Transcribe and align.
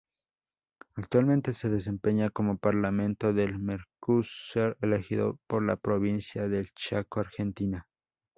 Actualmente 0.95 1.53
se 1.53 1.69
desempeña 1.69 2.31
como 2.31 2.57
Parlamentario 2.57 3.35
del 3.35 3.59
Mercosur 3.59 4.75
elegido 4.81 5.37
por 5.45 5.63
la 5.63 5.75
Provincia 5.75 6.47
del 6.49 6.71
Chaco, 6.75 7.19
Argentina. 7.19 7.85